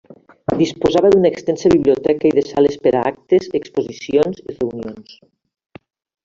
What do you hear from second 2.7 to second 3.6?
per a actes,